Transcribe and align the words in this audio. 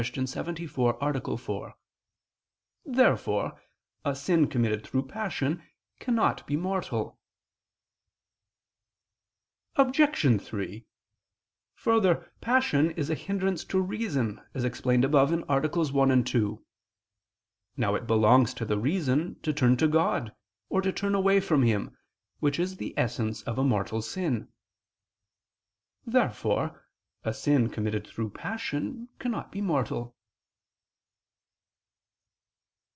74, 0.03 0.97
A. 0.99 1.37
4). 1.37 1.75
Therefore 2.85 3.61
a 4.03 4.15
sin 4.15 4.47
committed 4.47 4.83
through 4.83 5.03
passion 5.07 5.61
cannot 5.99 6.47
be 6.47 6.57
mortal. 6.57 7.19
Obj. 9.75 10.41
3: 10.41 10.85
Further, 11.75 12.33
passion 12.41 12.89
is 12.93 13.11
a 13.11 13.13
hindrance 13.13 13.63
to 13.65 13.79
reason, 13.79 14.41
as 14.55 14.63
explained 14.63 15.05
above 15.05 15.31
(AA. 15.31 15.67
1, 15.83 16.23
2). 16.23 16.65
Now 17.77 17.93
it 17.93 18.07
belongs 18.07 18.55
to 18.55 18.65
the 18.65 18.79
reason 18.79 19.39
to 19.41 19.53
turn 19.53 19.77
to 19.77 19.87
God, 19.87 20.35
or 20.69 20.81
to 20.81 20.91
turn 20.91 21.13
away 21.13 21.39
from 21.39 21.61
Him, 21.61 21.95
which 22.39 22.57
is 22.57 22.77
the 22.77 22.97
essence 22.97 23.43
of 23.43 23.59
a 23.59 23.63
mortal 23.63 24.01
sin. 24.01 24.51
Therefore 26.07 26.87
a 27.23 27.31
sin 27.31 27.69
committed 27.69 28.07
through 28.07 28.31
passion 28.31 29.07
cannot 29.19 29.51
be 29.51 29.61
mortal. 29.61 30.15